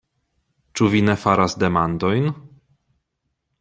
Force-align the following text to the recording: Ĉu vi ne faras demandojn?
Ĉu 0.79 0.89
vi 0.95 1.03
ne 1.11 1.15
faras 1.25 1.57
demandojn? 1.67 2.29